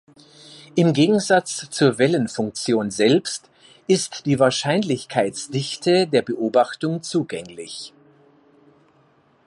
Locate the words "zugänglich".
7.03-7.93